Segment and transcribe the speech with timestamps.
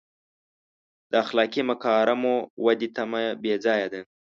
[1.11, 4.01] د اخلاقي مکارمو ودې تمه بې ځایه ده.